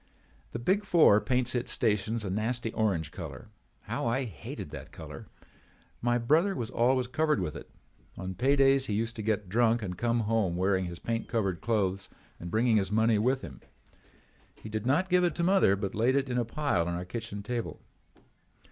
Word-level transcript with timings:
"The 0.51 0.57
Big 0.57 0.83
Four 0.83 1.21
paints 1.21 1.53
its 1.53 1.71
stations 1.71 2.25
a 2.25 2.31
nasty 2.31 2.73
orange 2.73 3.11
color. 3.11 3.49
How 3.81 4.07
I 4.07 4.23
hated 4.23 4.71
that 4.71 4.91
color! 4.91 5.27
My 6.01 6.17
brother 6.17 6.55
was 6.55 6.71
always 6.71 7.05
covered 7.05 7.39
with 7.39 7.55
it. 7.55 7.69
On 8.17 8.33
pay 8.33 8.55
days 8.55 8.87
he 8.87 8.95
used 8.95 9.15
to 9.17 9.21
get 9.21 9.47
drunk 9.47 9.83
and 9.83 9.95
come 9.95 10.21
home 10.21 10.55
wearing 10.57 10.85
his 10.85 10.97
paint 10.97 11.27
covered 11.27 11.61
clothes 11.61 12.09
and 12.39 12.49
bringing 12.49 12.77
his 12.77 12.91
money 12.91 13.19
with 13.19 13.43
him. 13.43 13.61
He 14.55 14.69
did 14.69 14.87
not 14.87 15.07
give 15.07 15.23
it 15.23 15.35
to 15.35 15.43
mother 15.43 15.75
but 15.75 15.93
laid 15.93 16.15
it 16.15 16.31
in 16.31 16.39
a 16.39 16.45
pile 16.45 16.87
on 16.87 16.95
our 16.95 17.05
kitchen 17.05 17.43
table. 17.43 17.79